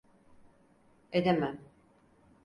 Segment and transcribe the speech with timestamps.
[1.11, 1.59] Edemem.